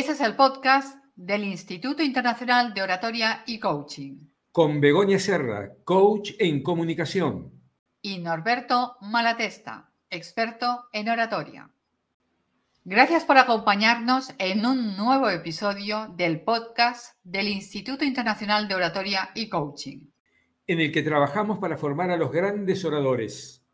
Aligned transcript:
Ese 0.00 0.12
es 0.12 0.20
el 0.22 0.34
podcast 0.34 0.96
del 1.14 1.44
Instituto 1.44 2.02
Internacional 2.02 2.72
de 2.72 2.80
Oratoria 2.80 3.42
y 3.46 3.58
Coaching. 3.58 4.30
Con 4.50 4.80
Begoña 4.80 5.18
Serra, 5.18 5.74
coach 5.84 6.30
en 6.38 6.62
comunicación. 6.62 7.52
Y 8.00 8.16
Norberto 8.16 8.96
Malatesta, 9.02 9.92
experto 10.08 10.86
en 10.94 11.10
oratoria. 11.10 11.70
Gracias 12.82 13.26
por 13.26 13.36
acompañarnos 13.36 14.32
en 14.38 14.64
un 14.64 14.96
nuevo 14.96 15.28
episodio 15.28 16.10
del 16.16 16.40
podcast 16.40 17.18
del 17.22 17.48
Instituto 17.48 18.02
Internacional 18.02 18.68
de 18.68 18.76
Oratoria 18.76 19.28
y 19.34 19.50
Coaching. 19.50 20.06
En 20.66 20.80
el 20.80 20.92
que 20.92 21.02
trabajamos 21.02 21.58
para 21.58 21.76
formar 21.76 22.10
a 22.10 22.16
los 22.16 22.32
grandes 22.32 22.86
oradores, 22.86 23.66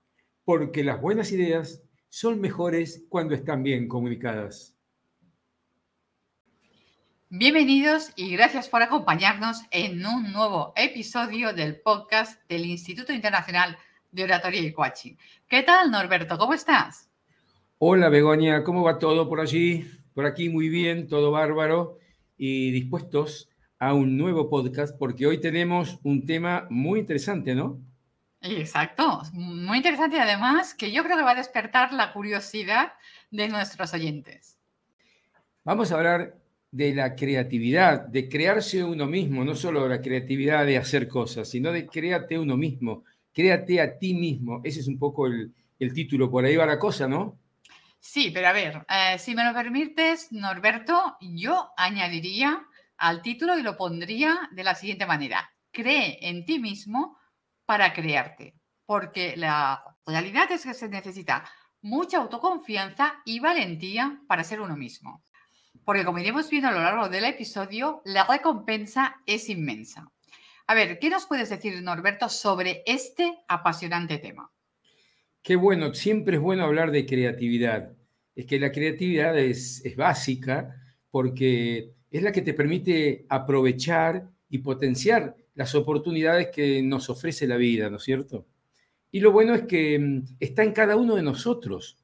porque 0.45 0.83
las 0.83 1.01
buenas 1.01 1.31
ideas 1.31 1.85
son 2.09 2.41
mejores 2.41 3.07
cuando 3.09 3.37
están 3.37 3.63
bien 3.63 3.87
comunicadas. 3.87 4.76
Bienvenidos 7.29 8.13
y 8.15 8.31
gracias 8.31 8.69
por 8.69 8.83
acompañarnos 8.83 9.63
en 9.73 10.07
un 10.07 10.33
nuevo 10.33 10.73
episodio 10.77 11.53
del 11.53 11.81
podcast 11.81 12.41
del 12.49 12.65
Instituto 12.65 13.13
Internacional 13.13 13.77
de 14.13 14.23
Oratoria 14.23 14.61
y 14.61 14.73
Coaching. 14.73 15.17
¿Qué 15.49 15.65
tal, 15.65 15.91
Norberto? 15.91 16.39
¿Cómo 16.39 16.55
estás? 16.55 17.11
Hola, 17.79 18.11
Begoña. 18.11 18.63
¿Cómo 18.63 18.85
va 18.85 19.01
todo 19.01 19.29
por 19.29 19.41
allí? 19.41 19.91
Por 20.15 20.25
aquí 20.25 20.49
muy 20.49 20.69
bien, 20.69 21.09
todo 21.09 21.33
bárbaro 21.33 21.99
y 22.39 22.71
dispuestos 22.71 23.51
a 23.81 23.93
un 23.93 24.17
nuevo 24.17 24.49
podcast 24.49 24.97
porque 24.97 25.27
hoy 25.27 25.41
tenemos 25.41 25.99
un 26.05 26.27
tema 26.27 26.69
muy 26.71 27.01
interesante, 27.01 27.57
¿no? 27.57 27.81
Exacto, 28.41 29.23
muy 29.33 29.79
interesante 29.79 30.17
y 30.17 30.21
además 30.21 30.75
que 30.75 30.93
yo 30.93 31.03
creo 31.03 31.17
que 31.17 31.25
va 31.25 31.33
a 31.33 31.35
despertar 31.35 31.93
la 31.93 32.13
curiosidad 32.13 32.93
de 33.33 33.49
nuestros 33.49 33.93
oyentes. 33.95 34.61
Vamos 35.65 35.91
a 35.91 35.97
hablar 35.97 36.46
de 36.77 36.95
la 36.95 37.17
creatividad, 37.17 38.03
de 38.03 38.29
crearse 38.29 38.85
uno 38.85 39.07
mismo, 39.07 39.43
no 39.43 39.55
solo 39.55 39.89
la 39.89 40.03
creatividad 40.03 40.67
de 40.67 40.77
hacer 40.77 41.09
cosas, 41.09 41.49
sino 41.49 41.73
de 41.73 41.87
créate 41.87 42.39
uno 42.39 42.59
mismo, 42.59 43.05
créate 43.33 43.81
a 43.81 43.97
ti 43.97 44.13
mismo. 44.13 44.61
Ese 44.63 44.81
es 44.81 44.87
un 44.87 44.99
poco 44.99 45.27
el, 45.27 45.55
título, 45.95 46.31
por 46.31 46.45
ahí 46.45 46.55
va 46.55 46.67
la 46.67 46.79
cosa, 46.79 47.09
¿no? 47.09 47.39
Sí, 47.99 48.31
pero 48.31 48.49
a 48.49 48.53
ver, 48.53 48.85
eh, 48.91 49.19
si 49.19 49.35
me 49.35 49.43
lo 49.43 49.55
permites, 49.55 50.31
Norberto, 50.33 51.17
yo 51.23 51.71
añadiría 51.79 52.67
al 52.99 53.23
título 53.23 53.59
y 53.59 53.63
lo 53.63 53.79
pondría 53.79 54.39
de 54.53 54.65
la 54.65 54.75
siguiente 54.75 55.07
manera. 55.07 55.51
Cree 55.71 56.19
en 56.29 56.45
ti 56.45 56.59
mismo 56.59 57.17
para 57.65 57.95
crearte, 57.95 58.55
porque 58.85 59.35
la 59.39 59.83
realidad 60.05 60.53
es 60.53 60.65
que 60.65 60.75
se 60.75 60.91
necesita 60.91 61.43
mucha 61.81 62.19
autoconfianza 62.19 63.15
y 63.25 63.41
valentía 63.41 64.21
para 64.29 64.45
ser 64.45 64.61
uno 64.61 64.77
mismo. 64.77 65.23
Porque 65.85 66.05
como 66.05 66.19
iremos 66.19 66.49
viendo 66.51 66.69
a 66.69 66.73
lo 66.73 66.81
largo 66.81 67.09
del 67.09 67.25
episodio, 67.25 68.03
la 68.05 68.25
recompensa 68.27 69.17
es 69.27 69.49
inmensa. 69.49 70.11
A 70.67 70.75
ver, 70.75 70.99
¿qué 70.99 71.11
nos 71.11 71.27
puedes 71.27 71.51
decir, 71.51 71.81
Norberto, 71.83 72.29
sobre 72.29 72.83
este 72.87 73.39
apasionante 73.49 74.19
tema? 74.19 74.51
Qué 75.43 75.55
bueno, 75.55 75.95
siempre 75.95 76.37
es 76.37 76.43
bueno 76.43 76.65
hablar 76.65 76.91
de 76.91 77.07
creatividad. 77.07 77.93
Es 78.35 78.47
que 78.47 78.59
la 78.59 78.73
creatividad 78.73 79.39
es, 79.39 79.85
es 79.85 79.97
básica 79.97 80.75
porque 81.11 81.95
es 82.11 82.23
la 82.23 82.33
que 82.33 82.43
te 82.43 82.55
permite 82.55 83.27
aprovechar 83.29 84.29
y 84.49 84.59
potenciar 84.59 85.37
las 85.55 85.75
oportunidades 85.75 86.49
que 86.53 86.83
nos 86.83 87.09
ofrece 87.11 87.47
la 87.47 87.57
vida, 87.57 87.89
¿no 87.91 87.97
es 87.97 88.03
cierto? 88.03 88.47
Y 89.11 89.21
lo 89.21 89.33
bueno 89.33 89.55
es 89.55 89.63
que 89.63 89.99
mm, 89.99 90.37
está 90.41 90.63
en 90.63 90.73
cada 90.73 90.97
uno 90.97 91.17
de 91.17 91.23
nosotros, 91.23 91.97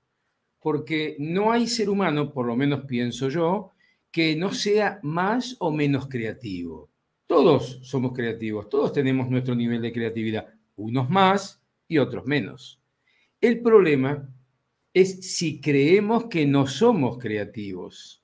porque 0.62 1.16
no 1.18 1.50
hay 1.50 1.66
ser 1.66 1.90
humano, 1.90 2.32
por 2.32 2.46
lo 2.46 2.56
menos 2.56 2.84
pienso 2.86 3.28
yo, 3.28 3.72
que 4.10 4.36
no 4.36 4.52
sea 4.52 5.00
más 5.02 5.56
o 5.58 5.72
menos 5.72 6.06
creativo. 6.08 6.88
Todos 7.26 7.80
somos 7.82 8.12
creativos, 8.12 8.68
todos 8.68 8.92
tenemos 8.92 9.28
nuestro 9.28 9.54
nivel 9.54 9.82
de 9.82 9.92
creatividad, 9.92 10.46
unos 10.76 11.10
más 11.10 11.60
y 11.88 11.98
otros 11.98 12.26
menos. 12.26 12.80
El 13.40 13.60
problema 13.60 14.28
es 14.94 15.34
si 15.36 15.60
creemos 15.60 16.26
que 16.26 16.46
no 16.46 16.66
somos 16.66 17.18
creativos, 17.18 18.22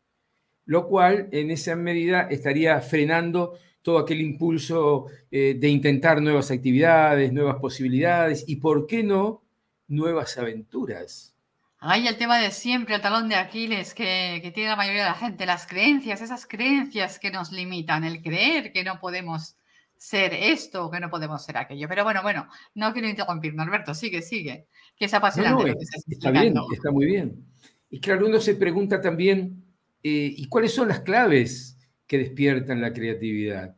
lo 0.66 0.86
cual 0.86 1.28
en 1.32 1.50
esa 1.50 1.74
medida 1.74 2.28
estaría 2.30 2.80
frenando 2.80 3.54
todo 3.82 3.98
aquel 3.98 4.20
impulso 4.20 5.06
eh, 5.30 5.56
de 5.58 5.68
intentar 5.70 6.20
nuevas 6.20 6.50
actividades, 6.50 7.32
nuevas 7.32 7.56
posibilidades 7.56 8.44
y, 8.46 8.56
¿por 8.56 8.86
qué 8.86 9.02
no?, 9.02 9.42
nuevas 9.88 10.36
aventuras. 10.36 11.34
Hay 11.80 12.08
el 12.08 12.16
tema 12.16 12.38
de 12.38 12.50
siempre, 12.50 12.96
el 12.96 13.00
talón 13.00 13.28
de 13.28 13.36
Aquiles 13.36 13.94
que, 13.94 14.40
que, 14.42 14.50
tiene 14.50 14.70
la 14.70 14.76
mayoría 14.76 15.04
de 15.04 15.10
la 15.10 15.14
gente, 15.14 15.46
las 15.46 15.66
creencias, 15.66 16.20
esas 16.20 16.46
creencias 16.46 17.18
que 17.18 17.30
nos 17.30 17.52
limitan, 17.52 18.02
el 18.04 18.20
creer 18.20 18.72
que 18.72 18.82
no 18.82 18.98
podemos 18.98 19.58
ser 19.98 20.32
esto 20.32 20.90
que 20.90 21.00
no 21.00 21.10
podemos 21.10 21.44
ser 21.44 21.58
aquello. 21.58 21.88
Pero 21.88 22.04
bueno, 22.04 22.22
bueno, 22.22 22.48
no 22.74 22.92
quiero 22.92 23.08
interrumpir, 23.08 23.54
Norberto, 23.54 23.94
sigue, 23.94 24.22
sigue, 24.22 24.66
que 24.96 25.04
es 25.04 25.14
apasionante. 25.14 25.74
está 26.06 26.30
bien, 26.30 26.54
está 26.72 26.90
muy 26.90 27.06
bien. 27.06 27.44
Y 27.90 28.00
claro, 28.00 28.26
uno 28.26 28.40
se 28.40 28.54
pregunta 28.54 29.00
también, 29.00 29.64
eh, 30.02 30.32
¿y 30.36 30.48
cuáles 30.48 30.72
son 30.72 30.88
las 30.88 31.00
claves 31.00 31.76
que 32.06 32.18
despiertan 32.18 32.80
la 32.80 32.92
creatividad? 32.92 33.76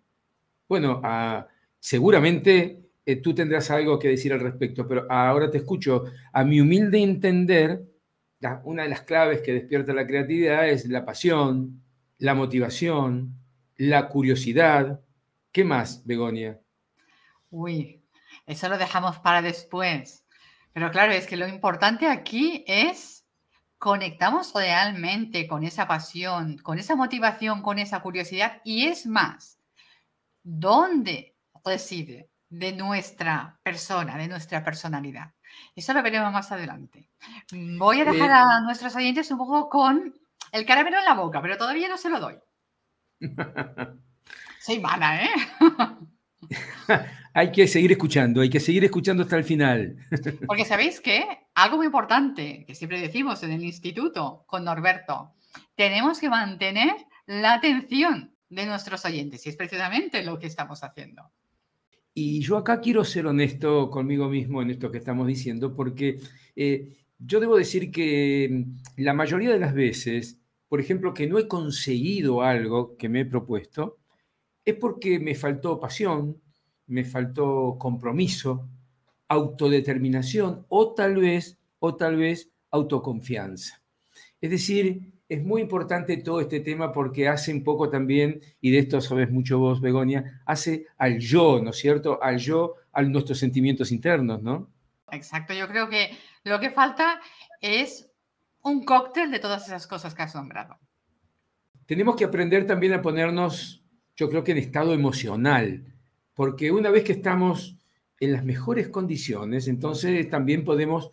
Bueno, 0.68 1.00
ah, 1.02 1.48
seguramente 1.78 2.90
eh, 3.06 3.16
tú 3.16 3.34
tendrás 3.34 3.70
algo 3.70 3.98
que 3.98 4.08
decir 4.08 4.32
al 4.32 4.40
respecto, 4.40 4.86
pero 4.86 5.06
ahora 5.10 5.50
te 5.50 5.58
escucho. 5.58 6.04
A 6.32 6.44
mi 6.44 6.60
humilde 6.60 6.98
entender, 6.98 7.82
una 8.64 8.84
de 8.84 8.88
las 8.88 9.02
claves 9.02 9.42
que 9.42 9.52
despierta 9.52 9.92
la 9.92 10.06
creatividad 10.06 10.68
es 10.68 10.86
la 10.86 11.04
pasión, 11.04 11.82
la 12.18 12.34
motivación, 12.34 13.34
la 13.76 14.08
curiosidad. 14.08 15.00
¿Qué 15.52 15.64
más, 15.64 16.06
Begonia? 16.06 16.60
Uy, 17.50 18.02
eso 18.46 18.68
lo 18.68 18.78
dejamos 18.78 19.18
para 19.18 19.42
después. 19.42 20.24
Pero 20.72 20.90
claro, 20.90 21.12
es 21.12 21.26
que 21.26 21.36
lo 21.36 21.48
importante 21.48 22.06
aquí 22.06 22.64
es 22.66 23.20
conectamos 23.78 24.52
realmente 24.54 25.46
con 25.46 25.64
esa 25.64 25.88
pasión, 25.88 26.58
con 26.58 26.78
esa 26.78 26.96
motivación, 26.96 27.62
con 27.62 27.78
esa 27.78 28.00
curiosidad 28.00 28.60
y 28.62 28.86
es 28.86 29.06
más, 29.06 29.58
dónde 30.42 31.34
reside 31.64 32.29
de 32.50 32.72
nuestra 32.72 33.58
persona, 33.62 34.18
de 34.18 34.28
nuestra 34.28 34.62
personalidad. 34.62 35.32
Eso 35.74 35.94
lo 35.94 36.02
veremos 36.02 36.32
más 36.32 36.50
adelante. 36.52 37.08
Voy 37.78 38.00
a 38.00 38.04
dejar 38.04 38.30
a 38.30 38.60
nuestros 38.60 38.94
oyentes 38.96 39.30
un 39.30 39.38
poco 39.38 39.68
con 39.68 40.14
el 40.52 40.66
caramelo 40.66 40.98
en 40.98 41.04
la 41.04 41.14
boca, 41.14 41.40
pero 41.40 41.56
todavía 41.56 41.88
no 41.88 41.96
se 41.96 42.10
lo 42.10 42.20
doy. 42.20 42.34
Soy 44.60 44.80
mala, 44.80 45.24
¿eh? 45.24 45.30
hay 47.34 47.52
que 47.52 47.68
seguir 47.68 47.92
escuchando, 47.92 48.40
hay 48.40 48.50
que 48.50 48.60
seguir 48.60 48.84
escuchando 48.84 49.22
hasta 49.22 49.36
el 49.36 49.44
final. 49.44 49.96
Porque 50.46 50.64
sabéis 50.64 51.00
que 51.00 51.46
algo 51.54 51.76
muy 51.76 51.86
importante 51.86 52.64
que 52.66 52.74
siempre 52.74 53.00
decimos 53.00 53.42
en 53.44 53.52
el 53.52 53.64
instituto 53.64 54.44
con 54.46 54.64
Norberto, 54.64 55.34
tenemos 55.76 56.18
que 56.18 56.28
mantener 56.28 56.94
la 57.26 57.54
atención 57.54 58.34
de 58.48 58.66
nuestros 58.66 59.04
oyentes. 59.04 59.46
Y 59.46 59.50
es 59.50 59.56
precisamente 59.56 60.24
lo 60.24 60.38
que 60.38 60.48
estamos 60.48 60.82
haciendo. 60.82 61.30
Y 62.14 62.40
yo 62.40 62.56
acá 62.56 62.80
quiero 62.80 63.04
ser 63.04 63.26
honesto 63.26 63.90
conmigo 63.90 64.28
mismo 64.28 64.62
en 64.62 64.70
esto 64.70 64.90
que 64.90 64.98
estamos 64.98 65.26
diciendo, 65.26 65.74
porque 65.74 66.18
eh, 66.56 66.96
yo 67.18 67.40
debo 67.40 67.56
decir 67.56 67.90
que 67.90 68.48
mm, 68.50 69.02
la 69.02 69.14
mayoría 69.14 69.50
de 69.50 69.60
las 69.60 69.74
veces, 69.74 70.40
por 70.68 70.80
ejemplo, 70.80 71.14
que 71.14 71.26
no 71.26 71.38
he 71.38 71.46
conseguido 71.48 72.42
algo 72.42 72.96
que 72.96 73.08
me 73.08 73.20
he 73.20 73.26
propuesto, 73.26 73.98
es 74.64 74.74
porque 74.74 75.18
me 75.20 75.34
faltó 75.34 75.78
pasión, 75.78 76.40
me 76.86 77.04
faltó 77.04 77.76
compromiso, 77.78 78.68
autodeterminación 79.28 80.66
o 80.68 80.92
tal 80.94 81.16
vez, 81.16 81.58
o 81.78 81.94
tal 81.94 82.16
vez 82.16 82.50
autoconfianza. 82.70 83.82
Es 84.40 84.50
decir, 84.50 85.12
es 85.30 85.44
muy 85.44 85.62
importante 85.62 86.16
todo 86.16 86.40
este 86.40 86.58
tema 86.58 86.90
porque 86.92 87.28
hace 87.28 87.54
un 87.54 87.62
poco 87.62 87.88
también, 87.88 88.40
y 88.60 88.72
de 88.72 88.80
esto 88.80 89.00
sabes 89.00 89.30
mucho 89.30 89.60
vos, 89.60 89.80
Begonia, 89.80 90.42
hace 90.44 90.86
al 90.98 91.20
yo, 91.20 91.60
¿no 91.62 91.70
es 91.70 91.76
cierto? 91.76 92.20
Al 92.20 92.38
yo, 92.38 92.74
a 92.92 93.00
nuestros 93.02 93.38
sentimientos 93.38 93.92
internos, 93.92 94.42
¿no? 94.42 94.68
Exacto, 95.12 95.54
yo 95.54 95.68
creo 95.68 95.88
que 95.88 96.10
lo 96.42 96.58
que 96.58 96.70
falta 96.70 97.20
es 97.60 98.10
un 98.62 98.84
cóctel 98.84 99.30
de 99.30 99.38
todas 99.38 99.68
esas 99.68 99.86
cosas 99.86 100.16
que 100.16 100.22
has 100.22 100.34
nombrado. 100.34 100.78
Tenemos 101.86 102.16
que 102.16 102.24
aprender 102.24 102.66
también 102.66 102.94
a 102.94 103.00
ponernos, 103.00 103.84
yo 104.16 104.28
creo 104.28 104.42
que 104.42 104.50
en 104.50 104.58
estado 104.58 104.92
emocional, 104.94 105.84
porque 106.34 106.72
una 106.72 106.90
vez 106.90 107.04
que 107.04 107.12
estamos 107.12 107.76
en 108.18 108.32
las 108.32 108.44
mejores 108.44 108.88
condiciones, 108.88 109.68
entonces 109.68 110.28
también 110.28 110.64
podemos 110.64 111.12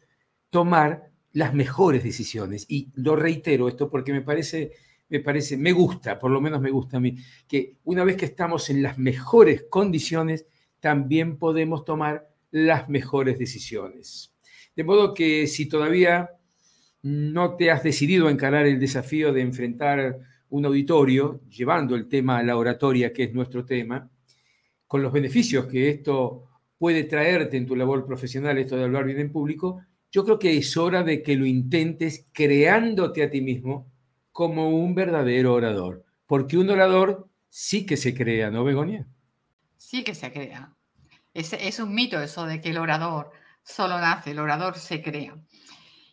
tomar 0.49 1.11
las 1.37 1.53
mejores 1.53 2.03
decisiones. 2.03 2.65
Y 2.67 2.89
lo 2.95 3.15
reitero 3.15 3.67
esto 3.67 3.91
porque 3.91 4.11
me 4.11 4.23
parece, 4.23 4.71
me 5.07 5.19
parece, 5.19 5.55
me 5.55 5.71
gusta, 5.71 6.17
por 6.17 6.31
lo 6.31 6.41
menos 6.41 6.59
me 6.59 6.71
gusta 6.71 6.97
a 6.97 6.99
mí, 6.99 7.15
que 7.47 7.75
una 7.83 8.03
vez 8.03 8.17
que 8.17 8.25
estamos 8.25 8.71
en 8.71 8.81
las 8.81 8.97
mejores 8.97 9.65
condiciones, 9.69 10.47
también 10.79 11.37
podemos 11.37 11.85
tomar 11.85 12.27
las 12.49 12.89
mejores 12.89 13.37
decisiones. 13.37 14.33
De 14.75 14.83
modo 14.83 15.13
que 15.13 15.45
si 15.45 15.67
todavía 15.67 16.31
no 17.03 17.55
te 17.55 17.69
has 17.69 17.83
decidido 17.83 18.27
a 18.27 18.31
encarar 18.31 18.65
el 18.65 18.79
desafío 18.79 19.31
de 19.31 19.41
enfrentar 19.41 20.17
un 20.49 20.65
auditorio, 20.65 21.41
llevando 21.55 21.95
el 21.95 22.07
tema 22.07 22.39
a 22.39 22.43
la 22.43 22.57
oratoria, 22.57 23.13
que 23.13 23.25
es 23.25 23.33
nuestro 23.35 23.63
tema, 23.63 24.09
con 24.87 25.03
los 25.03 25.13
beneficios 25.13 25.67
que 25.67 25.89
esto 25.89 26.45
puede 26.79 27.03
traerte 27.03 27.57
en 27.57 27.67
tu 27.67 27.75
labor 27.75 28.07
profesional, 28.07 28.57
esto 28.57 28.75
de 28.75 28.85
hablar 28.85 29.05
bien 29.05 29.19
en 29.19 29.31
público, 29.31 29.83
yo 30.11 30.23
creo 30.23 30.39
que 30.39 30.57
es 30.57 30.77
hora 30.77 31.03
de 31.03 31.21
que 31.21 31.35
lo 31.35 31.45
intentes 31.45 32.25
creándote 32.31 33.23
a 33.23 33.29
ti 33.29 33.41
mismo 33.41 33.91
como 34.31 34.69
un 34.69 34.95
verdadero 34.95 35.53
orador, 35.53 36.05
porque 36.25 36.57
un 36.57 36.69
orador 36.69 37.29
sí 37.49 37.85
que 37.85 37.97
se 37.97 38.13
crea, 38.13 38.51
¿no, 38.51 38.63
Begonia? 38.63 39.07
Sí 39.77 40.03
que 40.03 40.15
se 40.15 40.31
crea. 40.31 40.73
Es, 41.33 41.53
es 41.53 41.79
un 41.79 41.93
mito 41.93 42.21
eso 42.21 42.45
de 42.45 42.61
que 42.61 42.69
el 42.69 42.77
orador 42.77 43.31
solo 43.63 43.99
nace, 43.99 44.31
el 44.31 44.39
orador 44.39 44.77
se 44.77 45.01
crea. 45.01 45.35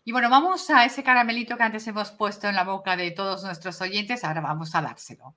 Y 0.06 0.12
bueno, 0.12 0.28
vamos 0.28 0.68
a 0.68 0.84
ese 0.84 1.02
caramelito 1.02 1.56
que 1.56 1.62
antes 1.62 1.86
hemos 1.86 2.10
puesto 2.10 2.46
en 2.46 2.54
la 2.54 2.64
boca 2.64 2.94
de 2.96 3.10
todos 3.12 3.42
nuestros 3.42 3.80
oyentes, 3.80 4.22
ahora 4.22 4.42
vamos 4.42 4.74
a 4.74 4.82
dárselo. 4.82 5.34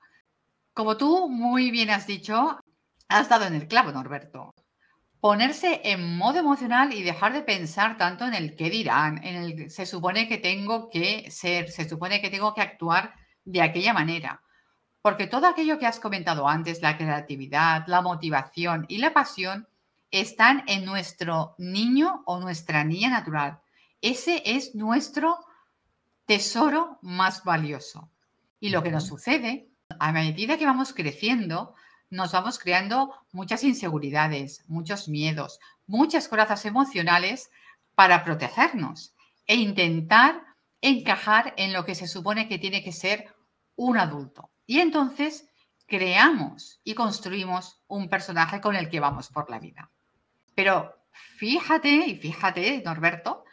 Como 0.74 0.98
tú 0.98 1.30
muy 1.30 1.72
bien 1.72 1.90
has 1.90 2.06
dicho, 2.06 2.60
has 3.08 3.30
dado 3.30 3.46
en 3.46 3.54
el 3.54 3.68
clavo, 3.68 3.92
Norberto. 3.94 4.54
Ponerse 5.28 5.82
en 5.84 6.18
modo 6.18 6.40
emocional 6.40 6.94
y 6.94 7.04
dejar 7.04 7.34
de 7.34 7.42
pensar 7.42 7.98
tanto 7.98 8.26
en 8.26 8.34
el 8.34 8.56
qué 8.56 8.70
dirán, 8.70 9.22
en 9.26 9.36
el 9.36 9.70
se 9.70 9.86
supone 9.86 10.28
que 10.28 10.38
tengo 10.38 10.90
que 10.90 11.30
ser, 11.32 11.70
se 11.70 11.88
supone 11.88 12.22
que 12.22 12.30
tengo 12.30 12.54
que 12.54 12.62
actuar 12.62 13.14
de 13.44 13.62
aquella 13.62 13.94
manera. 13.94 14.42
Porque 15.02 15.28
todo 15.28 15.48
aquello 15.48 15.80
que 15.80 15.86
has 15.86 16.00
comentado 16.00 16.48
antes, 16.48 16.82
la 16.82 16.98
creatividad, 16.98 17.84
la 17.88 18.02
motivación 18.02 18.86
y 18.88 19.00
la 19.00 19.14
pasión, 19.14 19.68
están 20.12 20.64
en 20.68 20.86
nuestro 20.86 21.56
niño 21.58 22.24
o 22.26 22.40
nuestra 22.40 22.86
niña 22.86 23.10
natural 23.10 23.60
ese 24.02 24.44
es 24.46 24.76
nuestro 24.76 25.40
tesoro 26.26 27.00
más 27.02 27.44
valioso. 27.44 28.12
Y 28.60 28.70
lo 28.70 28.84
que 28.84 28.92
nos 28.92 29.08
sucede, 29.08 29.70
a 30.00 30.12
medida 30.12 30.58
que 30.58 30.66
vamos 30.66 30.94
creciendo, 30.94 31.74
nos 32.10 32.32
vamos 32.32 32.60
creando 32.60 33.14
muchas 33.32 33.64
inseguridades, 33.64 34.64
muchos 34.68 35.08
miedos, 35.08 35.60
muchas 35.86 36.28
corazas 36.28 36.66
emocionales 36.66 37.50
para 37.96 38.24
protegernos 38.24 39.14
e 39.46 39.56
intentar 39.56 40.44
encajar 40.82 41.54
en 41.58 41.74
lo 41.74 41.86
que 41.86 41.96
se 41.96 42.08
supone 42.08 42.48
que 42.48 42.60
tiene 42.60 42.84
que 42.84 42.92
ser 42.92 43.34
un 43.76 43.98
adulto. 43.98 44.52
Y 44.66 44.80
entonces 44.80 45.50
creamos 45.86 46.80
y 46.84 46.94
construimos 46.94 47.82
un 47.88 48.10
personaje 48.10 48.62
con 48.62 48.76
el 48.76 48.90
que 48.90 49.00
vamos 49.00 49.30
por 49.30 49.50
la 49.50 49.60
vida. 49.60 49.90
Pero 50.54 50.94
fíjate 51.12 51.90
y 51.90 52.16
fíjate, 52.16 52.82
Norberto, 52.84 53.46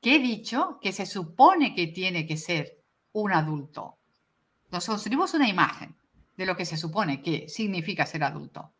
que 0.00 0.16
he 0.16 0.18
dicho 0.18 0.78
que 0.80 0.92
se 0.92 1.06
supone 1.06 1.74
que 1.74 1.86
tiene 1.86 2.26
que 2.26 2.36
ser 2.36 2.82
un 3.12 3.32
adulto. 3.32 3.98
Nos 4.70 4.86
construimos 4.86 5.34
una 5.34 5.48
imagen 5.48 5.94
de 6.42 6.46
lo 6.46 6.56
que 6.56 6.66
se 6.66 6.76
supone 6.76 7.22
que 7.22 7.48
significa 7.48 8.04
ser 8.04 8.24
adulto. 8.24 8.72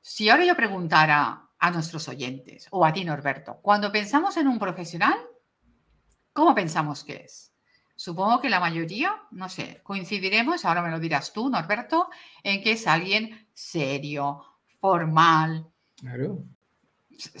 Si 0.00 0.28
ahora 0.28 0.44
yo 0.44 0.56
preguntara 0.56 1.50
a 1.58 1.70
nuestros 1.70 2.08
oyentes 2.08 2.68
o 2.70 2.84
a 2.84 2.92
ti, 2.92 3.04
Norberto, 3.04 3.58
cuando 3.60 3.90
pensamos 3.90 4.36
en 4.36 4.46
un 4.46 4.58
profesional, 4.58 5.18
¿cómo 6.32 6.54
pensamos 6.54 7.04
que 7.04 7.16
es? 7.16 7.52
Supongo 7.96 8.40
que 8.40 8.48
la 8.48 8.60
mayoría, 8.60 9.24
no 9.32 9.48
sé, 9.48 9.80
coincidiremos, 9.82 10.64
ahora 10.64 10.82
me 10.82 10.90
lo 10.90 11.00
dirás 11.00 11.32
tú, 11.32 11.50
Norberto, 11.50 12.08
en 12.44 12.62
que 12.62 12.72
es 12.72 12.86
alguien 12.86 13.48
serio, 13.52 14.44
formal. 14.80 15.66
Claro. 15.96 16.44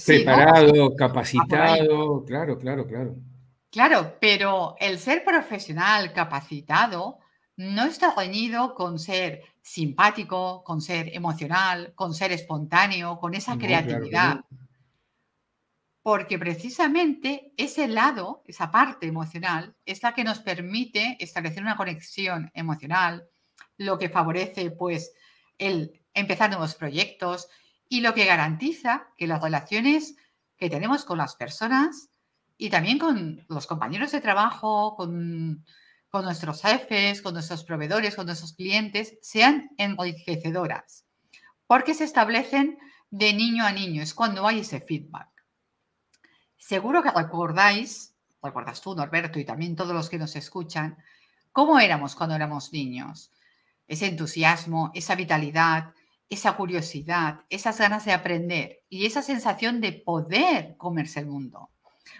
Preparado, 0.04 0.96
capacitado, 0.96 2.24
claro, 2.24 2.58
claro, 2.58 2.86
claro. 2.88 3.16
Claro, 3.70 4.16
pero 4.20 4.74
el 4.80 4.98
ser 4.98 5.22
profesional 5.22 6.12
capacitado 6.12 7.20
no 7.58 7.86
está 7.86 8.14
reñido 8.14 8.72
con 8.76 9.00
ser 9.00 9.42
simpático, 9.60 10.62
con 10.62 10.80
ser 10.80 11.12
emocional, 11.12 11.92
con 11.96 12.14
ser 12.14 12.30
espontáneo, 12.30 13.18
con 13.18 13.34
esa 13.34 13.58
creatividad. 13.58 14.44
Porque 16.00 16.38
precisamente 16.38 17.52
ese 17.56 17.88
lado, 17.88 18.44
esa 18.46 18.70
parte 18.70 19.08
emocional, 19.08 19.74
es 19.84 20.04
la 20.04 20.14
que 20.14 20.22
nos 20.22 20.38
permite 20.38 21.16
establecer 21.18 21.64
una 21.64 21.76
conexión 21.76 22.48
emocional, 22.54 23.28
lo 23.76 23.98
que 23.98 24.08
favorece 24.08 24.70
pues 24.70 25.12
el 25.58 26.00
empezar 26.14 26.50
nuevos 26.50 26.76
proyectos 26.76 27.48
y 27.88 28.02
lo 28.02 28.14
que 28.14 28.24
garantiza 28.24 29.08
que 29.16 29.26
las 29.26 29.42
relaciones 29.42 30.14
que 30.56 30.70
tenemos 30.70 31.04
con 31.04 31.18
las 31.18 31.34
personas 31.34 32.10
y 32.56 32.70
también 32.70 33.00
con 33.00 33.44
los 33.48 33.66
compañeros 33.66 34.12
de 34.12 34.20
trabajo, 34.20 34.94
con, 34.94 35.64
nuestros 36.12 36.62
jefes, 36.62 37.22
con 37.22 37.34
nuestros 37.34 37.64
proveedores, 37.64 38.16
con 38.16 38.26
nuestros 38.26 38.54
clientes, 38.54 39.18
sean 39.20 39.70
enriquecedoras, 39.76 41.04
porque 41.66 41.94
se 41.94 42.04
establecen 42.04 42.78
de 43.10 43.32
niño 43.32 43.64
a 43.64 43.72
niño, 43.72 44.02
es 44.02 44.14
cuando 44.14 44.46
hay 44.46 44.60
ese 44.60 44.80
feedback. 44.80 45.28
Seguro 46.56 47.02
que 47.02 47.10
recordáis, 47.10 48.14
recuerdas 48.42 48.80
tú, 48.80 48.94
Norberto, 48.94 49.38
y 49.38 49.44
también 49.44 49.76
todos 49.76 49.94
los 49.94 50.08
que 50.08 50.18
nos 50.18 50.36
escuchan, 50.36 50.98
cómo 51.52 51.78
éramos 51.78 52.14
cuando 52.14 52.34
éramos 52.34 52.72
niños. 52.72 53.32
Ese 53.86 54.06
entusiasmo, 54.06 54.90
esa 54.94 55.14
vitalidad, 55.14 55.94
esa 56.28 56.56
curiosidad, 56.56 57.40
esas 57.48 57.78
ganas 57.78 58.04
de 58.04 58.12
aprender 58.12 58.82
y 58.88 59.06
esa 59.06 59.22
sensación 59.22 59.80
de 59.80 59.92
poder 59.92 60.76
comerse 60.76 61.20
el 61.20 61.26
mundo. 61.26 61.70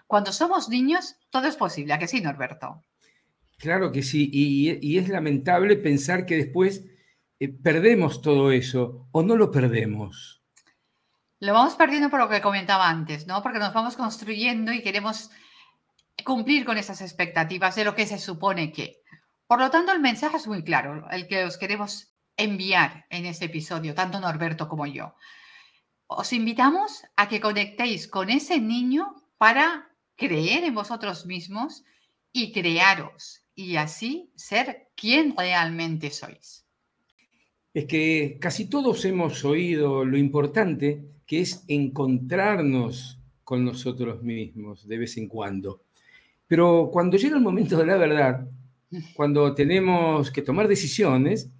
Cuando 0.07 0.33
somos 0.33 0.69
niños, 0.69 1.17
todo 1.31 1.47
es 1.47 1.57
posible, 1.57 1.93
¿a 1.93 1.99
que 1.99 2.09
sí, 2.09 2.21
Norberto? 2.21 2.85
Claro 3.59 3.91
que 3.91 4.05
sí, 4.05 4.31
y, 4.33 4.99
es 4.99 5.09
lamentable 5.09 5.75
pensar 5.77 6.27
que 6.27 6.37
después 6.37 6.85
eh, 7.41 7.49
perdemos 7.49 8.23
todo 8.23 8.53
eso 8.53 9.09
o 9.11 9.23
no 9.25 9.37
lo 9.37 9.51
perdemos. 9.51 10.45
Lo 11.41 11.53
vamos 11.55 11.75
perdiendo 11.75 12.09
por 12.09 12.21
lo 12.21 12.29
que 12.29 12.41
comentaba 12.41 12.89
antes, 12.89 13.27
¿no? 13.27 13.43
Porque 13.43 13.59
nos 13.59 13.75
vamos 13.75 13.97
construyendo 13.97 14.73
y 14.73 14.83
queremos 14.83 15.31
cumplir 16.25 16.65
con 16.65 16.79
esas 16.79 17.01
expectativas 17.01 17.75
de 17.75 17.85
lo 17.85 17.97
que 17.97 18.07
se 18.07 18.19
supone 18.19 18.73
que. 18.73 19.03
Por 19.49 19.59
lo 19.59 19.71
tanto, 19.71 19.91
el 19.91 20.01
mensaje 20.01 20.37
es 20.37 20.47
muy 20.47 20.63
claro, 20.63 21.09
el 21.11 21.27
que 21.27 21.45
os 21.45 21.59
queremos 21.59 22.13
enviar 22.37 23.07
en 23.11 23.27
este 23.27 23.47
episodio, 23.47 23.95
tanto 23.95 24.21
Norberto 24.21 24.69
como 24.69 24.87
yo. 24.87 25.17
Os 26.07 26.33
invitamos 26.33 27.05
a 27.17 27.29
que 27.29 27.41
conectéis 27.41 28.07
con 28.07 28.31
ese 28.31 28.61
niño 28.61 29.15
para 29.37 29.91
creer 30.17 30.63
en 30.65 30.75
vosotros 30.75 31.27
mismos 31.27 31.85
y 32.33 32.53
crearos 32.53 33.48
y 33.59 33.75
así 33.75 34.31
ser 34.37 34.87
quien 34.95 35.35
realmente 35.37 36.11
sois. 36.11 36.65
Es 37.75 37.87
que 37.87 38.39
casi 38.41 38.71
todos 38.71 39.05
hemos 39.05 39.45
oído 39.45 40.05
lo 40.05 40.17
importante 40.17 41.03
que 41.27 41.41
es 41.41 41.65
encontrarnos 41.67 43.19
con 43.43 43.65
nosotros 43.65 44.23
mismos 44.23 44.87
de 44.87 44.99
vez 44.99 45.17
en 45.17 45.27
cuando. 45.27 45.83
Pero 46.47 46.89
cuando 46.93 47.17
llega 47.17 47.35
el 47.35 47.43
momento 47.43 47.77
de 47.77 47.87
la 47.87 47.97
verdad, 47.97 48.49
cuando 49.17 49.53
tenemos 49.57 50.31
que 50.31 50.43
tomar 50.43 50.69
decisiones, 50.69 51.51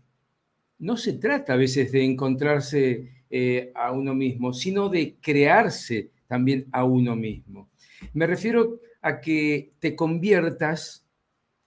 no 0.79 0.97
se 0.97 1.15
trata 1.15 1.55
a 1.55 1.57
veces 1.57 1.91
de 1.91 2.05
encontrarse 2.05 3.25
eh, 3.29 3.73
a 3.75 3.91
uno 3.91 4.15
mismo, 4.15 4.53
sino 4.53 4.89
de 4.89 5.17
crearse 5.21 6.11
también 6.29 6.69
a 6.71 6.85
uno 6.85 7.17
mismo. 7.17 7.71
Me 8.13 8.29
refiero 8.29 8.79
a 9.03 9.21
que 9.21 9.73
te 9.81 9.97
conviertas 9.97 11.08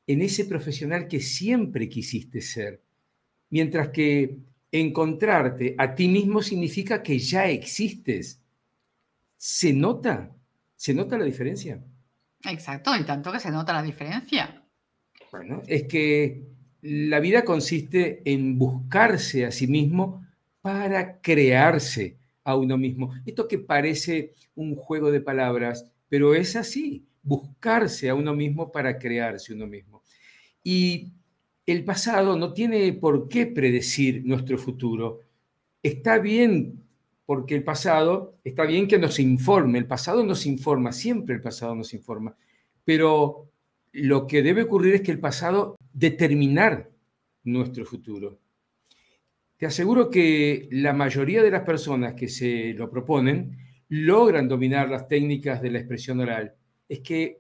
en 0.08 0.22
ese 0.22 0.46
profesional 0.46 1.08
que 1.08 1.20
siempre 1.20 1.88
quisiste 1.88 2.42
ser, 2.42 2.82
mientras 3.50 3.90
que 3.90 4.38
encontrarte 4.72 5.76
a 5.78 5.94
ti 5.96 6.08
mismo 6.08 6.42
significa 6.42 7.04
que 7.04 7.20
ya 7.20 7.48
existes. 7.48 8.42
¿Se 9.38 9.74
nota? 9.74 10.32
¿Se 10.76 10.94
nota 10.94 11.18
la 11.18 11.26
diferencia? 11.26 11.84
Exacto, 12.44 12.96
y 12.96 13.04
tanto 13.04 13.32
que 13.32 13.40
se 13.40 13.52
nota 13.52 13.74
la 13.74 13.84
diferencia. 13.84 14.64
Bueno, 15.32 15.62
es 15.68 15.84
que 15.84 16.44
la 16.82 17.20
vida 17.20 17.44
consiste 17.44 18.22
en 18.26 18.58
buscarse 18.58 19.46
a 19.46 19.52
sí 19.52 19.68
mismo 19.68 20.26
para 20.62 21.22
crearse 21.22 22.18
a 22.44 22.56
uno 22.56 22.78
mismo. 22.78 23.14
Esto 23.26 23.48
que 23.48 23.60
parece 23.60 24.34
un 24.56 24.76
juego 24.76 25.12
de 25.12 25.22
palabras, 25.22 25.92
pero 26.10 26.34
es 26.34 26.56
así, 26.56 27.06
buscarse 27.24 28.10
a 28.10 28.16
uno 28.16 28.36
mismo 28.36 28.72
para 28.72 28.98
crearse 28.98 29.54
uno 29.54 29.68
mismo. 29.68 30.04
Y 30.64 31.14
el 31.66 31.84
pasado 31.84 32.36
no 32.36 32.54
tiene 32.54 32.92
por 32.94 33.28
qué 33.28 33.48
predecir 33.48 34.26
nuestro 34.26 34.58
futuro. 34.58 35.20
Está 35.82 36.20
bien 36.20 36.84
porque 37.26 37.56
el 37.56 37.64
pasado, 37.64 38.38
está 38.44 38.66
bien 38.66 38.88
que 38.88 39.00
nos 39.00 39.20
informe, 39.20 39.80
el 39.80 39.88
pasado 39.88 40.24
nos 40.24 40.46
informa, 40.46 40.92
siempre 40.92 41.36
el 41.36 41.42
pasado 41.42 41.76
nos 41.76 41.94
informa, 41.94 42.36
pero 42.84 43.50
lo 43.94 44.28
que 44.28 44.42
debe 44.42 44.64
ocurrir 44.64 44.96
es 44.96 45.02
que 45.02 45.12
el 45.12 45.20
pasado 45.20 45.78
determinar 45.94 46.90
nuestro 47.44 47.86
futuro. 47.86 48.40
Te 49.58 49.66
aseguro 49.66 50.10
que 50.10 50.68
la 50.72 50.94
mayoría 50.94 51.44
de 51.44 51.52
las 51.52 51.62
personas 51.62 52.16
que 52.16 52.28
se 52.28 52.74
lo 52.74 52.90
proponen 52.90 53.58
logran 53.90 54.48
dominar 54.48 54.90
las 54.90 55.08
técnicas 55.08 55.62
de 55.62 55.72
la 55.72 55.80
expresión 55.80 56.20
oral. 56.20 56.56
Es 56.92 57.00
que 57.00 57.40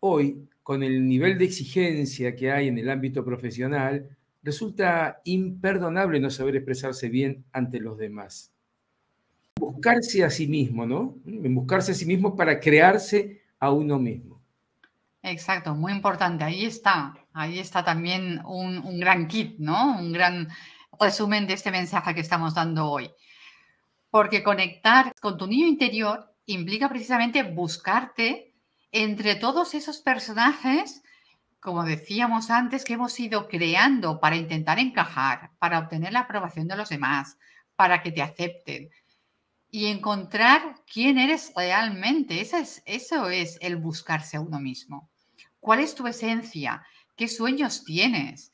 hoy, 0.00 0.48
con 0.62 0.82
el 0.82 1.06
nivel 1.06 1.36
de 1.36 1.44
exigencia 1.44 2.34
que 2.34 2.50
hay 2.50 2.68
en 2.68 2.78
el 2.78 2.88
ámbito 2.88 3.22
profesional, 3.22 4.16
resulta 4.42 5.20
imperdonable 5.24 6.18
no 6.18 6.30
saber 6.30 6.56
expresarse 6.56 7.10
bien 7.10 7.44
ante 7.52 7.78
los 7.78 7.98
demás. 7.98 8.54
Buscarse 9.56 10.24
a 10.24 10.30
sí 10.30 10.46
mismo, 10.46 10.86
¿no? 10.86 11.14
Buscarse 11.26 11.92
a 11.92 11.94
sí 11.94 12.06
mismo 12.06 12.34
para 12.34 12.58
crearse 12.58 13.42
a 13.58 13.70
uno 13.70 13.98
mismo. 13.98 14.40
Exacto, 15.22 15.74
muy 15.74 15.92
importante. 15.92 16.44
Ahí 16.44 16.64
está, 16.64 17.12
ahí 17.34 17.58
está 17.58 17.84
también 17.84 18.40
un, 18.46 18.78
un 18.78 18.98
gran 18.98 19.28
kit, 19.28 19.58
¿no? 19.58 19.98
Un 19.98 20.10
gran 20.10 20.48
resumen 20.98 21.46
de 21.46 21.52
este 21.52 21.70
mensaje 21.70 22.14
que 22.14 22.22
estamos 22.22 22.54
dando 22.54 22.90
hoy. 22.90 23.10
Porque 24.08 24.42
conectar 24.42 25.12
con 25.20 25.36
tu 25.36 25.46
niño 25.46 25.66
interior 25.66 26.34
implica 26.46 26.88
precisamente 26.88 27.42
buscarte 27.42 28.49
entre 28.92 29.34
todos 29.34 29.74
esos 29.74 29.98
personajes 29.98 31.02
como 31.60 31.84
decíamos 31.84 32.50
antes, 32.50 32.84
que 32.84 32.94
hemos 32.94 33.18
ido 33.20 33.46
creando 33.46 34.18
para 34.18 34.36
intentar 34.36 34.78
encajar, 34.78 35.50
para 35.58 35.78
obtener 35.78 36.12
la 36.12 36.20
aprobación 36.20 36.66
de 36.66 36.76
los 36.76 36.88
demás, 36.88 37.36
para 37.76 38.02
que 38.02 38.10
te 38.12 38.22
acepten 38.22 38.90
y 39.70 39.86
encontrar 39.86 40.76
quién 40.90 41.18
eres 41.18 41.52
realmente. 41.54 42.40
Eso 42.40 42.56
es, 42.56 42.82
eso 42.86 43.28
es 43.28 43.58
el 43.60 43.76
buscarse 43.76 44.38
a 44.38 44.40
uno 44.40 44.58
mismo. 44.58 45.10
¿Cuál 45.60 45.80
es 45.80 45.94
tu 45.94 46.06
esencia? 46.06 46.82
¿Qué 47.14 47.28
sueños 47.28 47.84
tienes? 47.84 48.52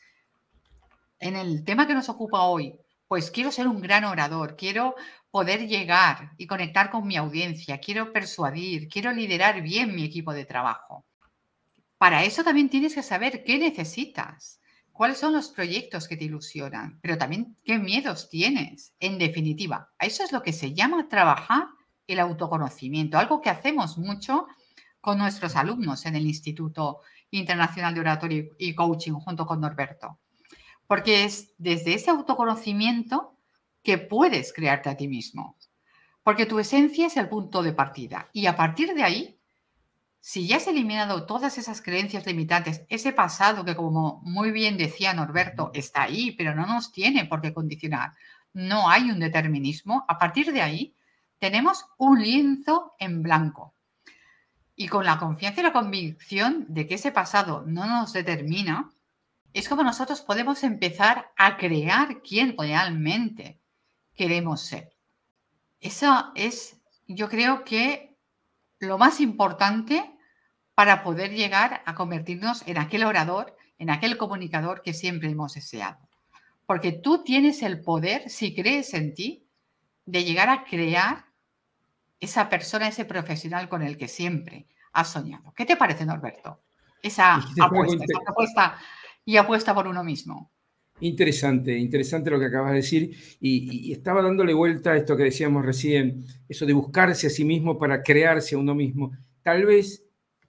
En 1.21 1.37
el 1.37 1.65
tema 1.65 1.87
que 1.87 1.95
nos 1.95 2.09
ocupa 2.09 2.43
hoy, 2.43 2.77
pues 3.07 3.31
quiero 3.31 3.53
ser 3.53 3.69
un 3.69 3.81
gran 3.81 4.05
orador, 4.05 4.57
quiero 4.57 4.97
poder 5.37 5.69
llegar 5.69 6.33
y 6.39 6.47
conectar 6.47 6.89
con 6.89 7.07
mi 7.07 7.15
audiencia, 7.15 7.79
quiero 7.79 8.11
persuadir, 8.11 8.89
quiero 8.89 9.13
liderar 9.13 9.61
bien 9.61 9.95
mi 9.95 10.03
equipo 10.03 10.33
de 10.33 10.47
trabajo. 10.47 11.05
Para 11.99 12.25
eso 12.25 12.43
también 12.43 12.71
tienes 12.71 12.95
que 12.95 13.03
saber 13.03 13.45
qué 13.45 13.59
necesitas, 13.59 14.63
cuáles 14.93 15.19
son 15.19 15.35
los 15.35 15.51
proyectos 15.51 16.09
que 16.09 16.17
te 16.17 16.25
ilusionan, 16.25 16.99
pero 17.03 17.19
también 17.19 17.55
qué 17.67 17.79
miedos 17.79 18.31
tienes. 18.31 18.95
En 18.99 19.19
definitiva, 19.19 19.91
eso 19.99 20.25
es 20.25 20.33
lo 20.33 20.43
que 20.43 20.55
se 20.55 20.73
llama 20.73 21.07
trabajar 21.07 21.67
el 22.07 22.19
autoconocimiento, 22.19 23.19
algo 23.19 23.43
que 23.43 23.51
hacemos 23.51 23.99
mucho 23.99 24.47
con 25.03 25.19
nuestros 25.19 25.55
alumnos 25.55 26.07
en 26.07 26.17
el 26.17 26.27
Instituto 26.27 27.01
Internacional 27.31 27.93
de 27.93 28.01
Oratorio 28.01 28.45
y 28.59 28.75
Coaching 28.75 29.13
junto 29.13 29.45
con 29.45 29.61
Norberto. 29.61 30.19
Porque 30.87 31.25
es 31.25 31.53
desde 31.59 31.93
ese 31.93 32.09
autoconocimiento 32.09 33.36
que 33.87 33.99
puedes 33.99 34.53
crearte 34.53 34.91
a 34.91 34.97
ti 34.97 35.07
mismo. 35.07 35.57
Porque 36.25 36.45
tu 36.45 36.59
esencia 36.59 37.07
es 37.07 37.17
el 37.17 37.29
punto 37.29 37.63
de 37.63 37.73
partida. 37.73 38.29
Y 38.33 38.47
a 38.47 38.57
partir 38.57 38.93
de 38.95 39.05
ahí 39.05 39.37
si 40.29 40.49
ya 40.49 40.57
has 40.57 40.67
eliminado 40.67 41.25
todas 41.25 41.57
esas 41.57 41.81
creencias 41.81 42.27
limitantes, 42.27 42.83
ese 42.89 43.13
pasado 43.13 43.65
que 43.65 43.77
como 43.77 44.21
muy 44.25 44.51
bien 44.51 44.77
decía 44.77 45.15
Norberto, 45.15 45.71
está 45.73 46.03
ahí, 46.03 46.33
pero 46.33 46.53
no 46.53 46.67
nos 46.67 46.91
tiene 46.91 47.27
por 47.27 47.41
qué 47.41 47.55
condicionar, 47.55 48.13
no 48.53 48.91
hay 48.91 49.09
un 49.09 49.21
determinismo, 49.21 50.05
a 50.09 50.19
partir 50.19 50.53
de 50.53 50.63
ahí 50.63 50.97
tenemos 51.39 51.87
un 51.97 52.21
lienzo 52.21 52.97
en 52.99 53.23
blanco. 53.23 53.73
Y 54.75 54.89
con 54.89 55.05
la 55.05 55.21
confianza 55.21 55.61
y 55.61 55.63
la 55.63 55.73
convicción 55.73 56.67
de 56.71 56.89
que 56.89 56.97
ese 56.97 57.13
pasado 57.13 57.63
no 57.65 57.87
nos 57.87 58.13
determina, 58.13 58.91
es 59.53 59.69
como 59.69 59.85
nosotros 59.85 60.23
podemos 60.23 60.65
empezar 60.65 61.31
a 61.37 61.57
crear 61.57 62.21
quién 62.21 62.57
realmente 62.59 63.61
queremos 64.17 64.63
ser. 64.63 64.93
Eso 65.81 66.33
es, 66.35 66.81
yo 67.07 67.29
creo 67.29 67.65
que 67.65 68.17
lo 68.79 68.99
más 68.99 69.21
importante 69.21 70.17
para 70.75 71.03
poder 71.03 71.33
llegar 71.33 71.83
a 71.87 71.95
convertirnos 71.95 72.67
en 72.67 72.79
aquel 72.79 73.05
orador, 73.05 73.57
en 73.79 73.91
aquel 73.91 74.17
comunicador 74.17 74.83
que 74.83 74.93
siempre 74.93 75.31
hemos 75.31 75.55
deseado. 75.55 75.99
Porque 76.67 76.93
tú 76.93 77.23
tienes 77.23 77.63
el 77.63 77.81
poder, 77.81 78.29
si 78.29 78.55
crees 78.55 78.93
en 78.95 79.15
ti, 79.15 79.49
de 80.05 80.25
llegar 80.25 80.49
a 80.49 80.65
crear 80.65 81.27
esa 82.21 82.49
persona, 82.49 82.89
ese 82.89 83.05
profesional 83.05 83.69
con 83.69 83.83
el 83.83 83.97
que 83.97 84.09
siempre 84.09 84.67
has 84.93 85.09
soñado. 85.09 85.53
¿Qué 85.55 85.65
te 85.65 85.77
parece, 85.77 86.05
Norberto? 86.05 86.63
Esa 87.03 87.37
apuesta, 87.37 88.05
esa 88.05 88.31
apuesta 88.31 88.79
y 89.25 89.37
apuesta 89.37 89.75
por 89.75 89.87
uno 89.87 90.03
mismo. 90.03 90.51
Interesante, 91.01 91.77
interesante 91.77 92.31
lo 92.31 92.39
que 92.39 92.47
acabas 92.47 92.71
de 92.71 92.77
decir. 92.77 93.17
Y, 93.41 93.93
estaba 93.93 94.23
dándole 94.23 94.55
vuelta 94.55 94.93
a 94.93 94.97
esto 94.97 95.17
que 95.17 95.25
decíamos 95.25 95.65
recién, 95.65 96.25
eso 96.49 96.65
de 96.65 96.73
buscarse 96.73 97.27
a 97.27 97.31
sí 97.31 97.45
mismo 97.45 97.79
para 97.79 98.03
crearse 98.03 98.55
a 98.55 98.59
uno 98.59 98.75
mismo. 98.75 99.13
Tal 99.43 99.67
vez 99.67 100.05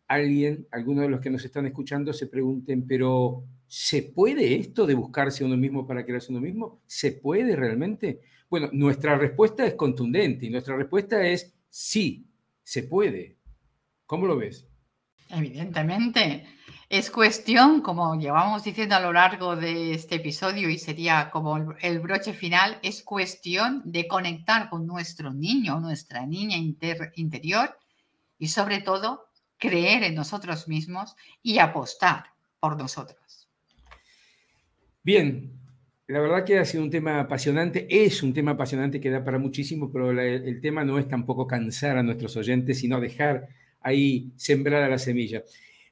alguien, 0.08 0.68
alguno 0.72 1.02
de 1.02 1.10
los 1.10 1.20
que 1.20 1.30
nos 1.30 1.44
están 1.44 1.66
escuchando, 1.66 2.14
se 2.14 2.28
pregunten, 2.28 2.88
pero 2.88 3.44
¿se 3.68 4.04
puede 4.04 4.56
esto 4.56 4.86
de 4.86 4.94
buscarse 4.94 5.44
a 5.44 5.48
uno 5.48 5.58
mismo 5.58 5.86
para 5.86 6.06
crearse 6.06 6.32
uno 6.32 6.42
mismo? 6.42 6.82
¿Se 6.86 7.12
puede 7.12 7.56
realmente? 7.56 8.22
Bueno, 8.50 8.70
nuestra 8.72 9.18
respuesta 9.18 9.66
es 9.66 9.74
contundente 9.74 10.46
y 10.46 10.50
nuestra 10.50 10.78
respuesta 10.78 11.28
es 11.28 11.54
sí, 11.70 12.26
se 12.64 12.84
puede. 12.84 13.36
¿Cómo 14.06 14.26
lo 14.26 14.38
ves? 14.38 14.66
Evidentemente. 15.30 16.46
Es 16.90 17.12
cuestión, 17.12 17.82
como 17.82 18.18
llevamos 18.18 18.64
diciendo 18.64 18.96
a 18.96 19.02
lo 19.02 19.12
largo 19.12 19.58
de 19.58 19.94
este 19.94 20.16
episodio 20.16 20.70
y 20.70 20.78
sería 20.78 21.30
como 21.32 21.76
el 21.82 22.00
broche 22.00 22.32
final, 22.32 22.80
es 22.82 23.04
cuestión 23.04 23.82
de 23.84 24.08
conectar 24.08 24.70
con 24.70 24.88
nuestro 24.88 25.34
niño 25.34 25.82
nuestra 25.82 26.26
niña 26.26 26.56
interior 26.56 27.78
y 28.40 28.48
sobre 28.48 28.80
todo 28.80 29.28
creer 29.58 30.04
en 30.04 30.16
nosotros 30.16 30.70
mismos 30.70 31.18
y 31.44 31.60
apostar 31.60 32.28
por 32.62 32.78
nosotros. 32.78 33.50
Bien, 35.04 35.52
la 36.08 36.22
verdad 36.22 36.46
que 36.46 36.58
ha 36.58 36.64
sido 36.64 36.84
un 36.84 36.90
tema 36.90 37.20
apasionante, 37.20 37.86
es 37.90 38.24
un 38.24 38.34
tema 38.34 38.52
apasionante 38.52 39.02
que 39.02 39.10
da 39.10 39.26
para 39.26 39.40
muchísimo, 39.40 39.92
pero 39.92 40.12
el 40.12 40.62
tema 40.62 40.86
no 40.86 41.00
es 41.00 41.10
tampoco 41.10 41.48
cansar 41.48 41.98
a 41.98 42.04
nuestros 42.04 42.38
oyentes, 42.38 42.80
sino 42.80 43.02
dejar 43.02 43.50
ahí 43.82 44.32
sembrada 44.38 44.88
la 44.88 45.00
semilla. 45.00 45.44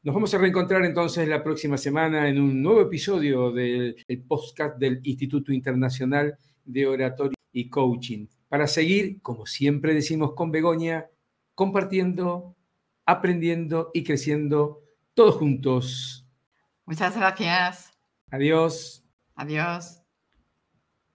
Nos 0.05 0.13
vamos 0.13 0.31
a 0.35 0.38
reencontrar 0.38 0.85
entonces 0.85 1.27
la 1.27 1.43
próxima 1.43 1.79
semana 1.79 2.29
en 2.29 2.39
un 2.39 2.62
nuevo 2.62 2.79
episodio 2.79 3.51
del 3.51 3.95
podcast 4.27 4.77
del 4.77 5.01
Instituto 5.03 5.51
Internacional 5.51 6.38
de 6.63 6.85
Oratorio 6.85 7.35
y 7.51 7.71
Coaching, 7.71 8.27
para 8.47 8.67
seguir, 8.67 9.19
como 9.24 9.47
siempre 9.47 9.95
decimos 9.95 10.33
con 10.35 10.51
Begoña, 10.51 11.07
compartiendo, 11.55 12.55
aprendiendo 13.03 13.89
y 13.95 14.03
creciendo 14.03 14.83
todos 15.15 15.38
juntos. 15.38 16.27
Muchas 16.85 17.17
gracias. 17.17 17.91
Adiós. 18.29 19.03
Adiós. 19.33 20.04